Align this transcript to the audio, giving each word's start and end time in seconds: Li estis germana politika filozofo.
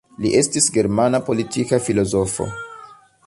Li 0.23 0.29
estis 0.37 0.69
germana 0.77 1.19
politika 1.27 1.81
filozofo. 1.89 2.49